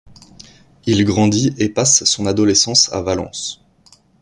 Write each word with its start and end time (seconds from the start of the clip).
Il 0.87 1.05
grandit 1.05 1.53
et 1.59 1.69
passe 1.69 2.05
son 2.05 2.25
adolescence 2.25 2.91
à 2.91 3.03
Valence. 3.03 3.61